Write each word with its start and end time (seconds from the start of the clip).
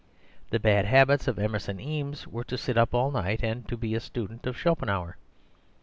The 0.49 0.59
bad 0.59 0.85
habits 0.85 1.27
of 1.27 1.37
Emerson 1.37 1.79
Eames 1.79 2.25
were 2.27 2.43
to 2.45 2.57
sit 2.57 2.75
up 2.75 2.95
all 2.95 3.11
night 3.11 3.43
and 3.43 3.67
to 3.67 3.77
be 3.77 3.93
a 3.93 3.99
student 3.99 4.47
of 4.47 4.57
Schopenhauer. 4.57 5.15